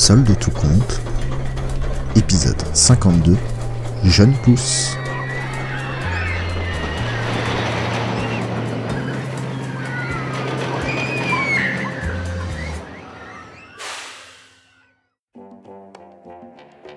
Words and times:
Solde 0.00 0.34
tout 0.38 0.50
compte, 0.50 0.98
épisode 2.16 2.56
52, 2.72 3.36
Jeune 4.04 4.32
pousse. 4.42 4.96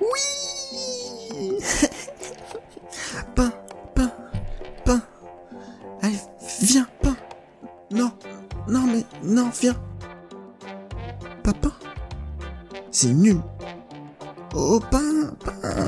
Oui 0.00 1.58
Pain, 3.34 3.52
pain, 3.94 4.10
pain. 4.86 5.02
Allez, 6.00 6.16
viens, 6.62 6.86
pain. 7.02 7.14
Non, 7.90 8.10
non, 8.66 8.86
mais 8.86 9.04
non, 9.22 9.50
viens. 9.60 9.76
Papa? 11.44 11.68
C'est 12.98 13.12
nul. 13.12 13.42
Oh, 14.54 14.80
pain, 14.90 15.30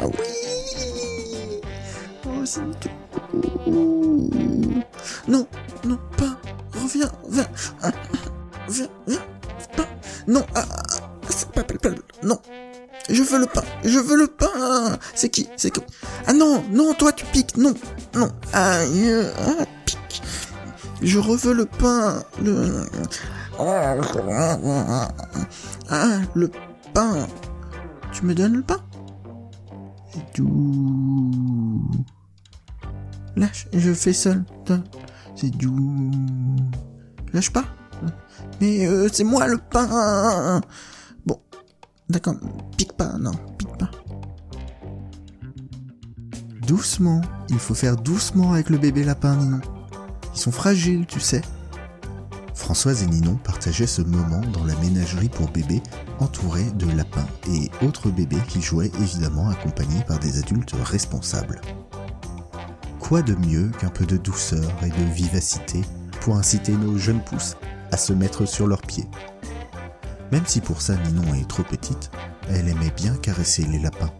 oui 0.04 1.62
Oh, 2.26 2.44
c'est 2.44 2.60
tout. 2.78 4.30
Non, 5.26 5.46
non, 5.86 5.98
pain, 6.18 6.36
reviens, 6.74 7.10
viens. 7.30 7.46
Ah, 7.82 7.92
Viens, 8.68 8.88
viens, 9.06 9.20
pain. 9.74 9.86
Non, 10.26 10.44
ah, 10.54 10.66
ah, 10.68 11.62
pas- 11.62 11.88
non. 12.22 12.38
Je 13.08 13.22
veux 13.22 13.38
le 13.38 13.46
pain, 13.46 13.62
je 13.84 13.98
veux 13.98 14.18
le 14.18 14.26
pain. 14.26 14.98
C'est 15.14 15.30
qui? 15.30 15.48
C'est 15.56 15.70
qui? 15.70 15.80
Ah 16.26 16.34
non, 16.34 16.62
non, 16.70 16.92
toi 16.92 17.12
tu 17.12 17.24
piques, 17.24 17.56
non, 17.56 17.72
non. 18.14 18.28
Ah, 18.52 18.80
pique. 19.86 20.20
Je 21.00 21.18
reveux 21.18 21.54
le 21.54 21.64
pain, 21.64 22.22
le. 22.44 22.84
Ah, 23.58 23.94
le 26.34 26.50
pain. 26.98 27.28
Tu 28.12 28.24
me 28.24 28.34
donnes 28.34 28.56
le 28.56 28.62
pain 28.62 28.80
C'est 30.12 30.36
doux. 30.36 31.88
Lâche, 33.36 33.68
je 33.72 33.92
fais 33.92 34.12
seul. 34.12 34.44
C'est 35.36 35.50
doux. 35.50 36.10
Lâche 37.32 37.52
pas. 37.52 37.64
Mais 38.60 38.88
euh, 38.88 39.08
c'est 39.12 39.22
moi 39.22 39.46
le 39.46 39.58
pain. 39.58 40.60
Bon, 41.24 41.40
D'accord, 42.08 42.34
pique 42.76 42.94
pas, 42.94 43.16
non, 43.16 43.32
pique 43.58 43.76
pas. 43.78 43.90
Doucement, 46.66 47.20
il 47.48 47.60
faut 47.60 47.74
faire 47.74 47.96
doucement 47.96 48.54
avec 48.54 48.70
le 48.70 48.78
bébé 48.78 49.04
lapin, 49.04 49.36
Ninon. 49.36 49.60
Ils 50.34 50.40
sont 50.40 50.52
fragiles, 50.52 51.06
tu 51.06 51.20
sais. 51.20 51.42
Françoise 52.58 53.04
et 53.04 53.06
Ninon 53.06 53.36
partageaient 53.36 53.86
ce 53.86 54.02
moment 54.02 54.42
dans 54.52 54.64
la 54.64 54.74
ménagerie 54.74 55.28
pour 55.28 55.48
bébés, 55.48 55.80
entourés 56.18 56.70
de 56.72 56.90
lapins 56.90 57.26
et 57.48 57.70
autres 57.86 58.10
bébés 58.10 58.42
qui 58.48 58.60
jouaient 58.60 58.90
évidemment 59.00 59.48
accompagnés 59.48 60.02
par 60.06 60.18
des 60.18 60.38
adultes 60.38 60.74
responsables. 60.82 61.60
Quoi 62.98 63.22
de 63.22 63.34
mieux 63.36 63.70
qu'un 63.78 63.88
peu 63.88 64.04
de 64.04 64.16
douceur 64.16 64.70
et 64.82 64.90
de 64.90 65.12
vivacité 65.14 65.82
pour 66.20 66.36
inciter 66.36 66.72
nos 66.72 66.98
jeunes 66.98 67.22
pousses 67.24 67.56
à 67.92 67.96
se 67.96 68.12
mettre 68.12 68.44
sur 68.44 68.66
leurs 68.66 68.82
pieds 68.82 69.06
Même 70.32 70.44
si 70.44 70.60
pour 70.60 70.82
ça 70.82 70.96
Ninon 70.96 71.34
est 71.34 71.48
trop 71.48 71.62
petite, 71.62 72.10
elle 72.50 72.68
aimait 72.68 72.92
bien 72.96 73.14
caresser 73.14 73.62
les 73.62 73.78
lapins. 73.78 74.12